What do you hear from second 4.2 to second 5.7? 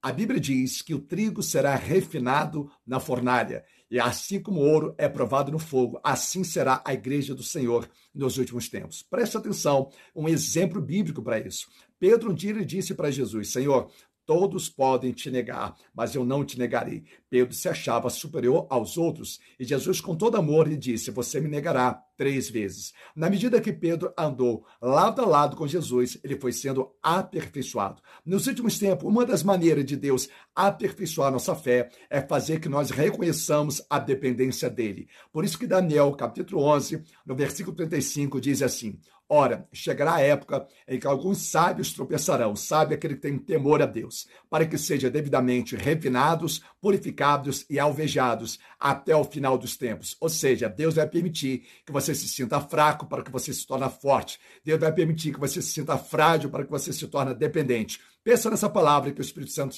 como o ouro é provado no